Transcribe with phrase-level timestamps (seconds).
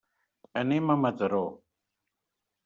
[0.61, 1.43] Anem a Mataró.